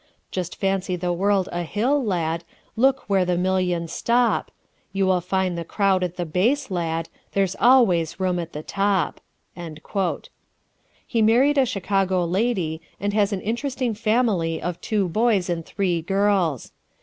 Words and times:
"Just 0.31 0.55
fancy 0.55 0.95
the 0.95 1.13
world 1.13 1.47
a 1.51 1.61
hill, 1.61 2.03
lad; 2.03 2.43
Look 2.75 3.07
where 3.07 3.23
the 3.23 3.37
millions 3.37 3.91
stop; 3.91 4.49
You 4.91 5.05
will 5.05 5.21
find 5.21 5.55
the 5.55 5.63
crowd 5.63 6.03
at 6.03 6.15
the 6.15 6.25
base, 6.25 6.71
lad, 6.71 7.07
There's 7.33 7.55
always 7.59 8.19
room 8.19 8.39
at 8.39 8.51
the 8.53 8.63
top. 8.63 9.21
He 11.05 11.21
married 11.21 11.59
a 11.59 11.67
Chicago 11.67 12.25
lady, 12.25 12.81
and 12.99 13.13
has 13.13 13.31
an 13.31 13.41
interesting 13.41 13.93
family 13.93 14.59
of 14.59 14.81
two 14.81 15.07
boys 15.07 15.51
and 15.51 15.63
three 15.63 16.01
girls. 16.01 16.71